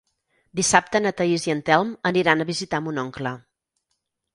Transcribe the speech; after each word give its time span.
Dissabte 0.59 1.01
na 1.03 1.11
Thaís 1.21 1.47
i 1.49 1.55
en 1.57 1.63
Telm 1.69 1.95
aniran 2.13 2.43
a 2.43 2.51
visitar 2.55 2.85
mon 2.87 3.07
oncle. 3.07 3.39